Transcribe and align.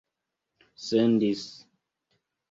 sendis 0.85 1.43